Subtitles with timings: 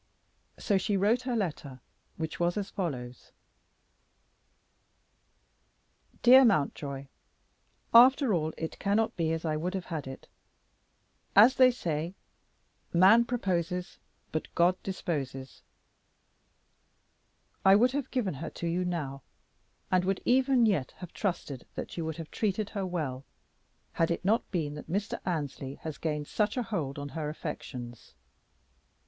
[0.57, 1.79] So she wrote her letter,
[2.17, 3.31] which was as follows:
[6.23, 7.05] "Dear Mountjoy,
[7.93, 10.27] After all it cannot be as I would have had it.
[11.35, 12.15] As they say,
[12.91, 13.99] 'Man proposes,
[14.31, 15.61] but God disposes.'
[17.63, 19.21] I would have given her to you now,
[19.91, 23.23] and would even yet have trusted that you would have treated her well,
[23.93, 25.19] had it not been that Mr.
[25.27, 28.15] Annesley has gained such a hold upon her affections.